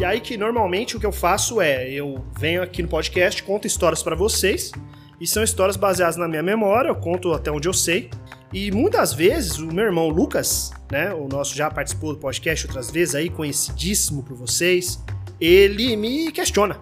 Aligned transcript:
E 0.00 0.04
aí 0.04 0.20
que 0.20 0.36
normalmente 0.36 0.96
o 0.96 1.00
que 1.00 1.06
eu 1.06 1.12
faço 1.12 1.60
é, 1.60 1.88
eu 1.90 2.24
venho 2.38 2.62
aqui 2.62 2.82
no 2.82 2.88
podcast, 2.88 3.42
conto 3.42 3.66
histórias 3.66 4.02
para 4.02 4.16
vocês, 4.16 4.72
e 5.20 5.26
são 5.26 5.42
histórias 5.42 5.76
baseadas 5.76 6.16
na 6.16 6.26
minha 6.26 6.42
memória, 6.42 6.88
eu 6.88 6.96
conto 6.96 7.32
até 7.32 7.50
onde 7.50 7.68
eu 7.68 7.72
sei. 7.72 8.10
E 8.52 8.70
muitas 8.70 9.12
vezes 9.12 9.58
o 9.58 9.66
meu 9.66 9.84
irmão 9.84 10.08
Lucas, 10.08 10.72
né, 10.90 11.12
o 11.14 11.28
nosso 11.28 11.54
já 11.54 11.70
participou 11.70 12.12
do 12.12 12.18
podcast 12.18 12.66
outras 12.66 12.90
vezes 12.90 13.14
aí, 13.14 13.30
conhecidíssimo 13.30 14.22
por 14.22 14.36
vocês, 14.36 15.02
ele 15.40 15.96
me 15.96 16.32
questiona. 16.32 16.80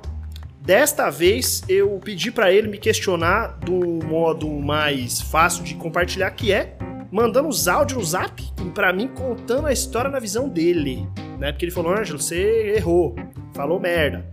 Desta 0.61 1.11
vez 1.11 1.63
eu 1.69 1.99
pedi 2.03 2.31
para 2.31 2.53
ele 2.53 2.69
me 2.69 2.79
questionar 2.79 3.59
do 3.61 4.07
modo 4.07 4.49
mais 4.49 5.21
fácil 5.21 5.65
de 5.65 5.75
compartilhar, 5.75 6.31
que 6.31 6.53
é 6.53 6.77
mandando 7.11 7.49
os 7.49 7.67
áudios 7.67 7.99
no 7.99 8.05
zap 8.05 8.43
para 8.75 8.93
mim 8.93 9.09
contando 9.09 9.67
a 9.67 9.73
história 9.73 10.11
na 10.11 10.19
visão 10.19 10.49
dele. 10.49 11.09
Né? 11.39 11.53
Porque 11.53 11.65
ele 11.65 11.73
falou, 11.73 11.93
Ângelo, 11.93 12.19
você 12.19 12.75
errou, 12.77 13.17
falou 13.53 13.81
merda. 13.81 14.31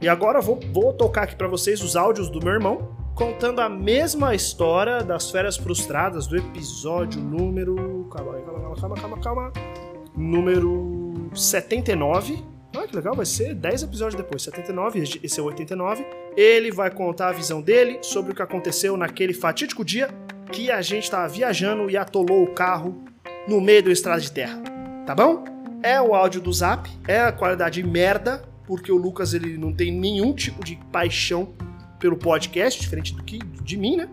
E 0.00 0.08
agora 0.08 0.38
eu 0.38 0.42
vou, 0.42 0.60
vou 0.72 0.92
tocar 0.92 1.22
aqui 1.24 1.36
para 1.36 1.48
vocês 1.48 1.82
os 1.82 1.96
áudios 1.96 2.28
do 2.28 2.40
meu 2.40 2.54
irmão, 2.54 2.96
contando 3.14 3.60
a 3.60 3.68
mesma 3.68 4.34
história 4.34 5.02
das 5.02 5.30
férias 5.30 5.56
frustradas 5.56 6.26
do 6.26 6.36
episódio 6.36 7.20
número. 7.20 8.08
Calma, 8.12 8.32
calma, 8.40 8.76
calma, 8.76 8.96
calma, 8.96 9.20
calma. 9.20 9.52
Número 10.16 11.30
79. 11.34 12.44
Olha 12.76 12.86
que 12.86 12.94
legal, 12.94 13.14
vai 13.14 13.26
ser 13.26 13.54
10 13.54 13.84
episódios 13.84 14.14
depois, 14.14 14.42
79, 14.42 15.18
esse 15.22 15.40
é 15.40 15.42
o 15.42 15.46
89. 15.46 16.06
Ele 16.36 16.70
vai 16.70 16.90
contar 16.90 17.28
a 17.28 17.32
visão 17.32 17.62
dele 17.62 17.98
sobre 18.02 18.32
o 18.32 18.34
que 18.34 18.42
aconteceu 18.42 18.96
naquele 18.96 19.32
fatídico 19.32 19.84
dia 19.84 20.08
que 20.48 20.70
a 20.70 20.82
gente 20.82 21.04
estava 21.04 21.28
viajando 21.28 21.90
e 21.90 21.96
atolou 21.96 22.42
o 22.42 22.54
carro 22.54 23.04
no 23.46 23.60
meio 23.60 23.82
do 23.82 23.90
estrada 23.90 24.20
de 24.20 24.30
terra. 24.30 24.60
Tá 25.06 25.14
bom? 25.14 25.44
É 25.82 26.00
o 26.00 26.14
áudio 26.14 26.40
do 26.40 26.52
Zap, 26.52 26.90
é 27.06 27.20
a 27.20 27.32
qualidade 27.32 27.82
merda, 27.82 28.42
porque 28.66 28.90
o 28.90 28.96
Lucas 28.96 29.32
ele 29.32 29.56
não 29.56 29.72
tem 29.72 29.92
nenhum 29.92 30.32
tipo 30.32 30.64
de 30.64 30.76
paixão 30.90 31.48
pelo 31.98 32.16
podcast, 32.16 32.80
diferente 32.80 33.14
do 33.14 33.22
que 33.22 33.38
de 33.62 33.76
mim, 33.76 33.96
né? 33.96 34.08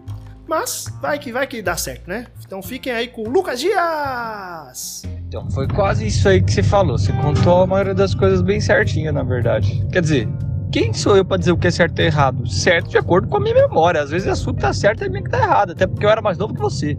Mas 0.47 0.85
vai 1.01 1.17
que 1.17 1.31
vai 1.31 1.47
que 1.47 1.61
dá 1.61 1.75
certo, 1.75 2.07
né? 2.07 2.27
Então 2.45 2.61
fiquem 2.61 2.93
aí 2.93 3.07
com 3.07 3.23
o 3.23 3.29
Lucas 3.29 3.59
Dias! 3.59 5.03
Então, 5.27 5.49
foi 5.49 5.67
quase 5.67 6.07
isso 6.07 6.29
aí 6.29 6.41
que 6.41 6.51
você 6.51 6.63
falou. 6.63 6.97
Você 6.97 7.11
contou 7.11 7.63
a 7.63 7.67
maioria 7.67 7.93
das 7.93 8.13
coisas 8.13 8.41
bem 8.41 8.61
certinha, 8.61 9.11
na 9.11 9.23
verdade. 9.23 9.85
Quer 9.91 10.01
dizer, 10.01 10.29
quem 10.75 10.91
sou 10.91 11.15
eu 11.15 11.23
para 11.23 11.37
dizer 11.37 11.53
o 11.53 11.57
que 11.57 11.67
é 11.67 11.71
certo 11.71 11.97
e 11.99 12.03
errado? 12.03 12.45
Certo 12.49 12.89
de 12.89 12.97
acordo 12.97 13.29
com 13.29 13.37
a 13.37 13.39
minha 13.39 13.55
memória. 13.55 14.01
Às 14.01 14.09
vezes 14.09 14.27
a 14.27 14.35
sua 14.35 14.53
que 14.53 14.59
tá 14.59 14.73
certa 14.73 15.05
e 15.05 15.07
a 15.07 15.09
minha 15.09 15.23
que 15.23 15.29
tá 15.29 15.41
errada, 15.41 15.71
até 15.71 15.87
porque 15.87 16.05
eu 16.05 16.09
era 16.09 16.21
mais 16.21 16.37
novo 16.37 16.53
que 16.53 16.59
você. 16.59 16.97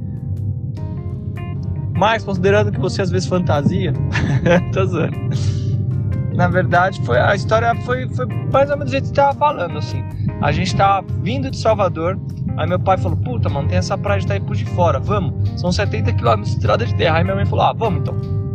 Mas, 1.93 2.25
considerando 2.25 2.73
que 2.73 2.81
você 2.81 3.03
às 3.03 3.11
vezes 3.11 3.29
fantasia, 3.29 3.93
tô 4.73 4.87
zoando. 4.87 5.19
Na 6.35 6.49
verdade, 6.49 7.03
foi, 7.05 7.19
a 7.19 7.35
história 7.35 7.75
foi, 7.83 8.09
foi 8.09 8.25
mais 8.51 8.71
ou 8.71 8.79
menos 8.79 8.87
do 8.87 8.93
jeito 8.93 9.09
que 9.09 9.15
tava 9.15 9.37
falando, 9.37 9.77
assim. 9.77 10.03
A 10.41 10.51
gente 10.53 10.75
tava 10.75 11.07
vindo 11.23 11.51
de 11.51 11.59
Salvador, 11.59 12.19
aí 12.57 12.67
meu 12.67 12.81
pai 12.81 12.97
falou, 12.97 13.19
puta, 13.19 13.51
mano, 13.51 13.69
tem 13.69 13.77
essa 13.77 13.99
praia 13.99 14.21
de 14.21 14.25
Itaipu 14.25 14.55
de 14.55 14.65
fora, 14.65 14.99
vamos. 14.99 15.61
São 15.61 15.71
70 15.71 16.15
quilômetros 16.15 16.53
de 16.53 16.57
estrada 16.57 16.87
de 16.87 16.95
terra. 16.95 17.19
Aí 17.19 17.25
minha 17.25 17.37
mãe 17.37 17.45
falou, 17.45 17.67
ah, 17.67 17.75
vamos 17.75 18.01
então. 18.01 18.46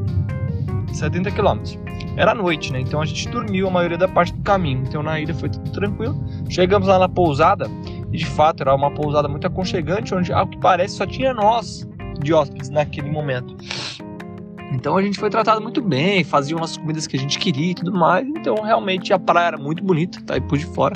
70 0.94 1.32
quilômetros. 1.32 1.78
Era 2.18 2.34
noite, 2.36 2.72
né? 2.74 2.82
Então 2.82 3.02
a 3.02 3.06
gente 3.06 3.28
dormiu 3.30 3.68
a 3.68 3.72
maioria 3.72 3.98
da 3.98 4.08
parte 4.08 4.34
do 4.34 4.42
caminho. 4.42 4.84
Então 4.88 5.02
na 5.02 5.20
ilha 5.20 5.34
foi 5.34 5.50
tudo 5.50 5.72
tranquilo. 5.72 6.22
Chegamos 6.50 6.88
lá 6.88 7.00
na 7.00 7.08
pousada, 7.08 7.68
e 8.12 8.18
de 8.18 8.26
fato 8.26 8.62
era 8.62 8.76
uma 8.76 8.92
pousada 8.92 9.28
muito 9.28 9.48
aconchegante, 9.48 10.14
onde, 10.14 10.34
ao 10.34 10.48
que 10.48 10.58
parece, 10.58 10.96
só 10.96 11.06
tinha 11.06 11.34
nós 11.34 11.88
de 12.20 12.34
hóspedes 12.34 12.70
naquele 12.70 13.10
momento. 13.10 13.56
Então 14.74 14.96
a 14.96 15.02
gente 15.02 15.20
foi 15.20 15.30
tratado 15.30 15.62
muito 15.62 15.82
bem, 15.82 16.24
faziam 16.24 16.64
as 16.64 16.78
comidas 16.78 17.06
que 17.06 17.18
a 17.18 17.20
gente 17.20 17.38
queria 17.40 17.72
e 17.72 17.76
tudo 17.76 17.92
mais. 17.92 18.28
Então 18.28 18.56
realmente 18.56 19.14
a 19.14 19.20
praia 19.20 19.48
era 19.48 19.58
muito 19.58 19.84
bonita, 19.84 20.22
tá 20.22 20.36
aí 20.36 20.42
por 20.42 20.58
de 20.58 20.66
fora. 20.66 20.96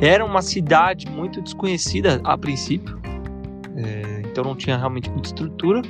Era 0.00 0.24
uma 0.24 0.42
cidade 0.42 1.08
muito 1.10 1.40
desconhecida 1.40 2.20
a 2.24 2.36
princípio, 2.36 3.00
é, 3.76 4.22
então 4.24 4.44
não 4.44 4.56
tinha 4.56 4.76
realmente 4.76 5.10
muita 5.10 5.28
estrutura. 5.28 5.82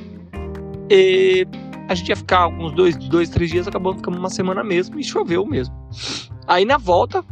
E 0.89 1.47
a 1.87 1.95
gente 1.95 2.09
ia 2.09 2.15
ficar 2.15 2.39
alguns 2.39 2.71
dois, 2.73 2.95
dois 2.95 3.29
três 3.29 3.51
dias, 3.51 3.67
acabou 3.67 3.93
ficando 3.95 4.17
uma 4.17 4.29
semana 4.29 4.63
mesmo 4.63 4.99
e 4.99 5.03
choveu 5.03 5.45
mesmo. 5.45 5.75
Aí 6.47 6.65
na 6.65 6.77
volta, 6.77 7.23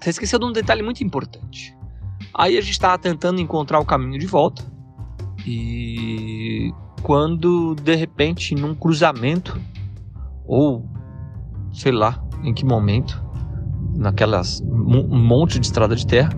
você 0.00 0.10
esqueceu 0.10 0.38
de 0.38 0.44
um 0.44 0.52
detalhe 0.52 0.82
muito 0.82 1.02
importante. 1.02 1.76
Aí 2.34 2.56
a 2.56 2.60
gente 2.60 2.72
estava 2.72 2.98
tentando 2.98 3.40
encontrar 3.40 3.80
o 3.80 3.84
caminho 3.84 4.18
de 4.18 4.26
volta 4.26 4.62
e 5.46 6.72
quando 7.02 7.74
de 7.76 7.94
repente 7.94 8.54
num 8.54 8.74
cruzamento 8.74 9.60
ou 10.44 10.84
sei 11.72 11.92
lá 11.92 12.22
em 12.42 12.52
que 12.52 12.64
momento 12.64 13.24
naquelas 13.94 14.60
um 14.60 15.18
monte 15.18 15.58
de 15.58 15.66
estrada 15.66 15.94
de 15.94 16.06
terra 16.06 16.30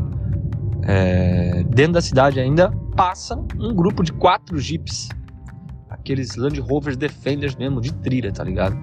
é, 0.82 1.64
dentro 1.68 1.94
da 1.94 2.02
cidade 2.02 2.40
ainda 2.40 2.70
passa 2.96 3.36
um 3.58 3.74
grupo 3.74 4.02
de 4.02 4.12
quatro 4.12 4.58
jipes 4.58 5.08
aqueles 6.00 6.36
Land 6.36 6.60
Rovers 6.60 6.96
Defenders 6.96 7.54
mesmo 7.56 7.80
de 7.80 7.92
trilha 7.94 8.32
tá 8.32 8.44
ligado 8.44 8.76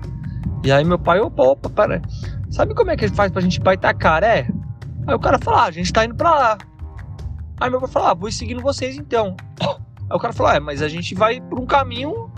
e 0.64 0.72
aí 0.72 0.84
meu 0.84 1.00
pai 1.00 1.20
opa 1.20 1.44
opa 1.44 1.70
pera 1.70 2.02
sabe 2.50 2.74
como 2.74 2.92
é 2.92 2.98
que 2.98 3.08
gente 3.08 3.16
faz 3.16 3.32
pra 3.32 3.42
gente 3.42 3.58
ir 3.58 3.62
pra 3.62 3.74
Itacaré 3.74 4.48
aí 5.06 5.16
o 5.16 5.20
cara 5.20 5.38
fala 5.40 5.64
ah, 5.64 5.66
a 5.66 5.72
gente 5.72 5.92
tá 5.92 6.06
indo 6.06 6.16
pra 6.16 6.32
lá 6.32 6.58
aí 7.60 7.70
meu 7.70 7.80
pai 7.80 7.90
fala 7.90 8.12
ah, 8.12 8.14
vou 8.14 8.32
seguindo 8.32 8.62
vocês 8.62 8.98
então 8.98 9.36
Aí 10.10 10.16
o 10.16 10.20
cara 10.20 10.34
falou: 10.34 10.52
é, 10.52 10.60
mas 10.60 10.82
a 10.82 10.88
gente 10.88 11.14
vai 11.14 11.42
por 11.42 11.60
um 11.60 11.66
caminho 11.66 12.32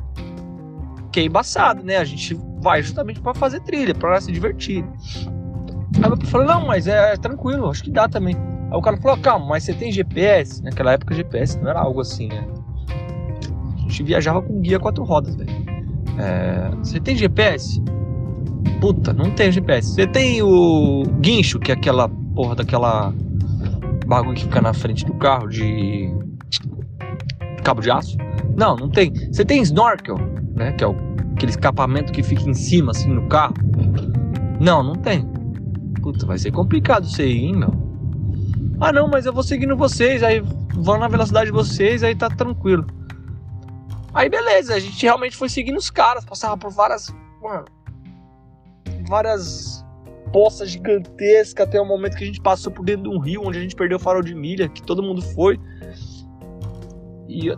que 1.11 1.19
é 1.19 1.23
embaçado, 1.23 1.83
né? 1.83 1.97
A 1.97 2.03
gente 2.03 2.37
vai 2.61 2.81
justamente 2.81 3.19
para 3.19 3.33
fazer 3.33 3.61
trilha, 3.61 3.93
para 3.93 4.19
se 4.19 4.31
divertir. 4.31 4.83
Aí 6.03 6.09
eu 6.09 6.17
falei: 6.27 6.47
não, 6.47 6.65
mas 6.65 6.87
é, 6.87 7.13
é, 7.13 7.17
tranquilo, 7.17 7.69
acho 7.69 7.83
que 7.83 7.91
dá 7.91 8.07
também. 8.07 8.35
Aí 8.71 8.77
o 8.77 8.81
cara 8.81 8.97
falou: 8.97 9.17
calma, 9.17 9.45
mas 9.45 9.63
você 9.63 9.73
tem 9.73 9.91
GPS? 9.91 10.63
Naquela 10.63 10.93
época, 10.93 11.13
GPS 11.13 11.59
não 11.59 11.69
era 11.69 11.79
algo 11.79 12.01
assim, 12.01 12.27
né? 12.27 12.47
Gente 13.89 14.03
viajava 14.03 14.41
com 14.41 14.61
guia 14.61 14.79
quatro 14.79 15.03
rodas, 15.03 15.35
velho. 15.35 15.49
É, 16.19 16.69
você 16.75 16.99
tem 16.99 17.15
GPS? 17.15 17.81
Puta, 18.79 19.11
não 19.11 19.31
tem 19.31 19.51
GPS. 19.51 19.95
Você 19.95 20.05
tem 20.05 20.43
o 20.43 21.03
guincho, 21.19 21.59
que 21.59 21.71
é 21.71 21.73
aquela 21.73 22.07
porra 22.07 22.55
daquela 22.55 23.11
bagulho 24.05 24.35
que 24.35 24.43
fica 24.43 24.61
na 24.61 24.73
frente 24.73 25.05
do 25.05 25.13
carro 25.15 25.47
de 25.47 26.13
cabo 27.63 27.81
de 27.81 27.89
aço? 27.89 28.15
Não, 28.55 28.75
não 28.75 28.89
tem. 28.89 29.11
Você 29.31 29.43
tem 29.43 29.61
snorkel, 29.63 30.17
né? 30.55 30.71
Que 30.73 30.83
é 30.83 30.87
o, 30.87 30.95
aquele 31.33 31.51
escapamento 31.51 32.11
que 32.11 32.21
fica 32.21 32.47
em 32.47 32.53
cima, 32.53 32.91
assim, 32.91 33.09
no 33.11 33.27
carro. 33.27 33.55
Não, 34.59 34.83
não 34.83 34.93
tem. 34.93 35.27
Puta, 36.01 36.27
vai 36.27 36.37
ser 36.37 36.51
complicado 36.51 37.07
você 37.07 37.27
ir, 37.27 37.45
hein, 37.45 37.55
meu? 37.55 37.73
Ah, 38.79 38.93
não, 38.93 39.07
mas 39.07 39.25
eu 39.25 39.33
vou 39.33 39.43
seguindo 39.43 39.75
vocês, 39.75 40.21
aí 40.21 40.41
vão 40.75 40.99
na 40.99 41.07
velocidade 41.07 41.47
de 41.47 41.51
vocês, 41.51 42.03
aí 42.03 42.15
tá 42.15 42.29
tranquilo. 42.29 42.85
Aí 44.13 44.29
beleza, 44.29 44.75
a 44.75 44.79
gente 44.79 45.01
realmente 45.03 45.35
foi 45.35 45.49
seguindo 45.49 45.77
os 45.77 45.89
caras, 45.89 46.25
passava 46.25 46.57
por 46.57 46.71
várias. 46.71 47.13
Mano. 47.41 47.65
Várias 49.07 49.85
poças 50.31 50.69
gigantescas 50.69 51.67
até 51.67 51.81
o 51.81 51.85
momento 51.85 52.15
que 52.15 52.23
a 52.23 52.27
gente 52.27 52.41
passou 52.41 52.71
por 52.71 52.85
dentro 52.85 53.03
de 53.03 53.09
um 53.09 53.19
rio 53.19 53.41
onde 53.43 53.57
a 53.57 53.61
gente 53.61 53.75
perdeu 53.75 53.97
o 53.97 53.99
farol 53.99 54.21
de 54.21 54.35
milha, 54.35 54.69
que 54.69 54.81
todo 54.81 55.01
mundo 55.01 55.21
foi. 55.21 55.59
E 57.27 57.49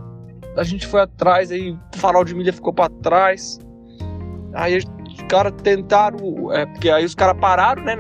a 0.56 0.64
gente 0.64 0.86
foi 0.86 1.02
atrás, 1.02 1.52
aí 1.52 1.72
o 1.72 1.98
farol 1.98 2.24
de 2.24 2.36
milha 2.36 2.54
ficou 2.54 2.74
para 2.74 2.92
trás. 3.02 3.60
Aí 4.54 4.78
os 4.78 4.86
caras 5.30 5.54
tentaram, 5.64 6.52
é, 6.54 6.66
porque 6.66 6.90
aí 6.90 7.06
os 7.06 7.16
caras 7.16 7.40
pararam, 7.40 7.84
né, 7.84 7.96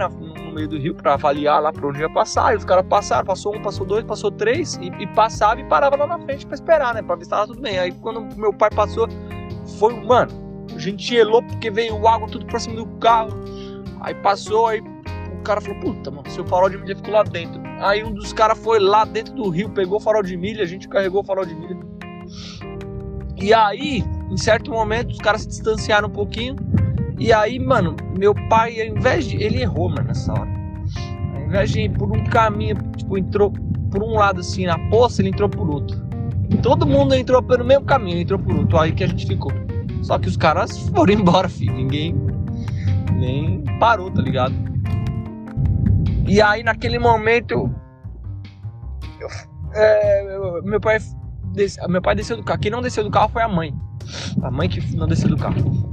meio 0.51 0.67
do 0.67 0.77
rio 0.77 0.93
para 0.93 1.13
avaliar 1.13 1.61
lá 1.61 1.71
para 1.71 1.87
onde 1.87 1.99
ia 1.99 2.09
passar. 2.09 2.47
Aí 2.47 2.57
os 2.57 2.65
caras 2.65 2.85
passaram, 2.87 3.25
passou 3.25 3.55
um, 3.55 3.61
passou 3.61 3.85
dois, 3.85 4.03
passou 4.03 4.31
três 4.31 4.75
e, 4.75 4.87
e 5.01 5.07
passava 5.07 5.59
e 5.59 5.63
parava 5.65 5.95
lá 5.95 6.07
na 6.07 6.19
frente 6.19 6.45
para 6.45 6.55
esperar, 6.55 6.93
né, 6.93 7.01
para 7.01 7.15
ver 7.15 7.23
se 7.23 7.29
tava 7.29 7.47
tudo 7.47 7.61
bem. 7.61 7.79
Aí 7.79 7.91
quando 7.91 8.21
meu 8.37 8.53
pai 8.53 8.69
passou, 8.69 9.07
foi, 9.79 9.93
mano, 9.93 10.31
a 10.75 10.79
gente 10.79 11.15
elou 11.15 11.41
porque 11.43 11.69
veio 11.69 12.07
água 12.07 12.27
tudo 12.27 12.45
pra 12.45 12.59
cima 12.59 12.75
do 12.75 12.85
carro. 12.97 13.31
Aí 14.01 14.15
passou, 14.15 14.67
aí 14.67 14.81
o 14.81 15.43
cara 15.43 15.61
falou, 15.61 15.79
puta, 15.79 16.11
mano, 16.11 16.29
seu 16.29 16.45
farol 16.45 16.69
de 16.69 16.77
milha 16.77 16.95
ficou 16.95 17.13
lá 17.13 17.23
dentro. 17.23 17.61
Aí 17.79 18.03
um 18.03 18.13
dos 18.13 18.33
caras 18.33 18.57
foi 18.59 18.79
lá 18.79 19.05
dentro 19.05 19.33
do 19.33 19.49
rio, 19.49 19.69
pegou 19.69 19.97
o 19.97 20.01
farol 20.01 20.23
de 20.23 20.37
milha, 20.37 20.63
a 20.63 20.67
gente 20.67 20.87
carregou 20.87 21.21
o 21.21 21.25
farol 21.25 21.45
de 21.45 21.55
milha. 21.55 21.79
E 23.41 23.53
aí, 23.53 24.03
em 24.29 24.37
certo 24.37 24.69
momento, 24.69 25.09
os 25.11 25.17
caras 25.17 25.41
se 25.41 25.47
distanciaram 25.47 26.07
um 26.07 26.11
pouquinho. 26.11 26.55
E 27.21 27.31
aí, 27.31 27.59
mano, 27.59 27.95
meu 28.17 28.33
pai, 28.49 28.81
ao 28.81 28.97
invés 28.97 29.27
de. 29.27 29.41
Ele 29.41 29.61
errou, 29.61 29.89
mano, 29.89 30.07
nessa 30.07 30.31
hora. 30.31 30.49
Ao 31.35 31.41
invés 31.43 31.69
de 31.69 31.81
ir 31.81 31.91
por 31.91 32.11
um 32.11 32.23
caminho, 32.23 32.75
tipo, 32.97 33.15
entrou 33.15 33.51
por 33.91 34.01
um 34.01 34.15
lado 34.15 34.39
assim 34.39 34.65
na 34.65 34.79
poça, 34.89 35.21
ele 35.21 35.29
entrou 35.29 35.47
por 35.47 35.69
outro. 35.69 36.01
Todo 36.63 36.83
mundo 36.87 37.13
entrou 37.13 37.43
pelo 37.43 37.63
mesmo 37.63 37.85
caminho, 37.85 38.17
entrou 38.17 38.39
por 38.39 38.55
outro. 38.55 38.75
Aí 38.79 38.91
que 38.91 39.03
a 39.03 39.07
gente 39.07 39.27
ficou. 39.27 39.51
Só 40.01 40.17
que 40.17 40.27
os 40.27 40.35
caras 40.35 40.75
foram 40.89 41.13
embora, 41.13 41.47
filho. 41.47 41.75
Ninguém 41.75 42.15
nem 43.13 43.63
parou, 43.79 44.09
tá 44.09 44.21
ligado? 44.23 44.55
E 46.27 46.41
aí 46.41 46.63
naquele 46.63 46.97
momento 46.97 47.71
eu, 49.19 49.27
é, 49.75 50.61
meu 50.63 50.81
pai 50.81 50.97
meu 51.87 52.01
pai 52.01 52.15
desceu 52.15 52.35
do 52.35 52.43
carro. 52.43 52.59
Quem 52.59 52.71
não 52.71 52.81
desceu 52.81 53.03
do 53.03 53.11
carro 53.11 53.29
foi 53.29 53.43
a 53.43 53.47
mãe. 53.47 53.75
A 54.41 54.49
mãe 54.49 54.67
que 54.67 54.95
não 54.95 55.07
desceu 55.07 55.29
do 55.29 55.37
carro. 55.37 55.90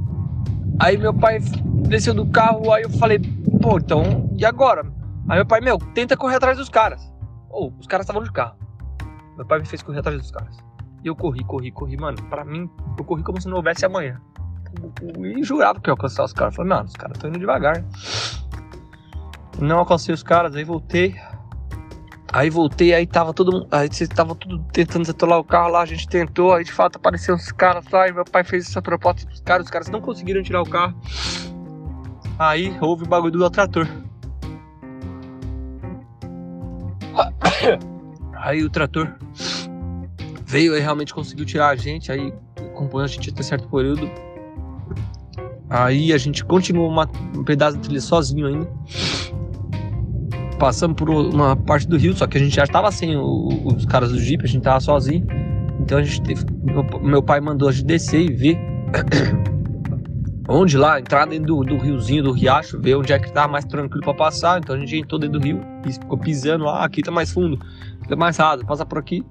Aí 0.81 0.97
meu 0.97 1.13
pai 1.13 1.41
desceu 1.89 2.15
do 2.15 2.27
carro, 2.27 2.73
aí 2.73 2.83
eu 2.85 2.91
falei, 2.91 3.19
pô, 3.61 3.79
então, 3.79 4.31
e 4.37 4.45
agora? 4.45 4.83
Aí 5.29 5.37
meu 5.37 5.47
pai, 5.47 5.61
meu, 5.61 5.79
tenta 5.95 6.17
correr 6.17 6.37
atrás 6.37 6.57
dos 6.57 6.69
caras. 6.69 7.13
Ou, 7.51 7.73
oh, 7.75 7.81
os 7.81 7.87
caras 7.87 8.05
estavam 8.05 8.23
de 8.23 8.31
carro. 8.31 8.57
Meu 9.37 9.47
pai 9.47 9.59
me 9.59 9.67
fez 9.67 9.83
correr 9.83 9.99
atrás 9.99 10.17
dos 10.17 10.31
caras. 10.31 10.57
E 11.05 11.09
eu 11.09 11.17
corri, 11.17 11.45
corri, 11.45 11.71
corri, 11.71 11.97
mano. 11.97 12.23
Pra 12.29 12.45
mim, 12.45 12.71
eu 12.97 13.05
corri 13.05 13.23
como 13.23 13.41
se 13.41 13.49
não 13.49 13.57
houvesse 13.57 13.85
amanhã. 13.85 14.21
E 15.21 15.43
jurava 15.43 15.81
que 15.81 15.89
ia 15.89 15.93
alcançar 15.93 16.25
os 16.25 16.33
caras. 16.33 16.55
Falei, 16.55 16.71
mano, 16.71 16.87
os 16.87 16.95
caras 16.95 17.17
estão 17.17 17.31
indo 17.31 17.39
devagar. 17.39 17.85
Não 19.59 19.79
alcancei 19.79 20.15
os 20.15 20.23
caras, 20.23 20.55
aí 20.55 20.65
voltei. 20.65 21.17
Aí 22.31 22.51
voltei, 22.51 22.93
aí 22.93 23.07
tava 23.07 23.33
todo 23.33 23.53
mundo. 23.53 23.69
Aí 23.71 23.89
tava 24.09 24.35
tudo 24.35 24.63
tentando 24.73 25.07
detolar 25.07 25.39
o 25.39 25.45
carro 25.45 25.71
lá, 25.71 25.83
a 25.83 25.87
gente 25.87 26.07
tentou, 26.07 26.53
aí 26.53 26.63
de 26.63 26.73
fato 26.73 26.97
apareceram 26.97 27.39
os 27.39 27.51
caras 27.51 27.85
lá, 27.91 28.09
e 28.09 28.13
meu 28.13 28.25
pai 28.25 28.45
fez 28.45 28.69
essa 28.69 28.83
proposta 28.83 29.27
pros 29.27 29.41
caras, 29.41 29.67
os 29.67 29.71
caras 29.71 29.89
não 29.89 30.01
conseguiram 30.01 30.43
tirar 30.43 30.61
o 30.61 30.69
carro. 30.69 30.95
Aí 32.39 32.77
houve 32.81 33.05
o 33.05 33.09
bagulho 33.09 33.33
do 33.33 33.51
trator. 33.51 33.89
Aí 38.41 38.63
o 38.63 38.71
trator 38.71 39.17
veio 40.47 40.77
e 40.77 40.81
realmente 40.81 41.13
conseguiu 41.13 41.45
tirar 41.45 41.71
a 41.71 41.77
gente, 41.77 42.13
aí 42.13 42.33
acompanhou 42.57 43.05
a 43.05 43.09
gente 43.09 43.31
até 43.31 43.43
certo 43.43 43.69
período. 43.69 44.09
Aí 45.69 46.13
a 46.13 46.19
gente 46.19 46.45
continuou 46.45 46.89
uma, 46.89 47.11
um 47.37 47.43
pedaço 47.43 47.77
da 47.77 47.83
trilha 47.83 48.01
sozinho 48.01 48.47
ainda. 48.47 48.71
Passamos 50.59 50.97
por 50.97 51.09
uma 51.09 51.55
parte 51.55 51.87
do 51.87 51.97
rio, 51.97 52.17
só 52.17 52.27
que 52.27 52.37
a 52.37 52.41
gente 52.41 52.57
já 52.57 52.65
estava 52.65 52.91
sem 52.91 53.17
o, 53.17 53.49
os 53.65 53.87
caras 53.87 54.11
do 54.11 54.19
Jeep, 54.19 54.45
a 54.45 54.49
gente 54.49 54.63
tava 54.63 54.81
sozinho. 54.81 55.27
Então 55.81 55.99
a 55.99 56.03
gente 56.03 56.21
teve, 56.23 56.45
meu, 56.63 56.85
meu 57.01 57.23
pai 57.23 57.41
mandou 57.41 57.69
a 57.69 57.73
gente 57.73 57.85
descer 57.85 58.23
e 58.23 58.33
ver 58.33 58.59
onde 60.49 60.77
lá, 60.77 60.99
entrar 60.99 61.27
dentro 61.27 61.47
do, 61.47 61.65
do, 61.65 61.79
riozinho, 61.79 62.25
do 62.25 62.33
riacho, 62.33 62.81
ver 62.81 62.97
onde 62.97 63.13
é 63.13 63.19
que 63.19 63.31
tá 63.33 63.47
mais 63.47 63.65
tranquilo 63.65 64.03
para 64.03 64.15
passar. 64.15 64.59
Então 64.59 64.75
a 64.75 64.79
gente 64.79 64.97
entrou 64.97 65.21
dentro 65.21 65.39
do 65.39 65.45
rio 65.45 65.61
e 65.87 65.93
ficou 65.93 66.19
pisando, 66.19 66.69
ah, 66.69 66.85
aqui 66.85 67.03
tá 67.03 67.11
mais 67.11 67.31
fundo, 67.31 67.59
tá 68.09 68.17
mais 68.17 68.37
raso, 68.37 68.67
passa 68.67 68.85
por 68.85 68.99
aqui. 68.99 69.25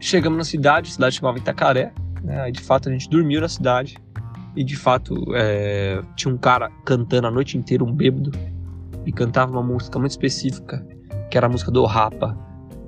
Chegamos 0.00 0.38
na 0.38 0.44
cidade, 0.44 0.90
a 0.90 0.92
cidade 0.92 1.16
chamava 1.16 1.38
Itacaré, 1.38 1.92
né? 2.22 2.40
Aí 2.42 2.52
de 2.52 2.60
fato 2.60 2.88
a 2.88 2.92
gente 2.92 3.08
dormiu 3.08 3.40
na 3.40 3.48
cidade 3.48 3.96
e 4.56 4.64
de 4.64 4.76
fato 4.76 5.24
é, 5.34 6.02
tinha 6.16 6.32
um 6.32 6.38
cara 6.38 6.70
cantando 6.84 7.26
a 7.26 7.30
noite 7.30 7.58
inteira, 7.58 7.84
um 7.84 7.92
bêbado, 7.92 8.32
e 9.06 9.12
cantava 9.12 9.52
uma 9.52 9.62
música 9.62 9.98
muito 9.98 10.12
específica, 10.12 10.86
que 11.30 11.36
era 11.36 11.46
a 11.46 11.50
música 11.50 11.70
do 11.70 11.84
Rapa. 11.84 12.36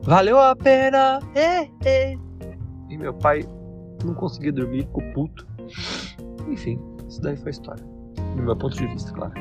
Valeu 0.02 0.38
a 0.38 0.56
pena! 0.56 1.20
É, 1.34 1.68
é. 1.84 2.16
E 2.88 2.96
meu 2.96 3.14
pai 3.14 3.44
não 4.04 4.14
conseguia 4.14 4.52
dormir, 4.52 4.82
ficou 4.82 5.02
puto. 5.12 5.46
Enfim, 6.48 6.80
isso 7.08 7.20
daí 7.20 7.36
foi 7.36 7.48
a 7.48 7.50
história. 7.50 7.84
Do 8.36 8.42
meu 8.42 8.56
ponto 8.56 8.76
de 8.76 8.86
vista, 8.86 9.12
claro. 9.12 9.34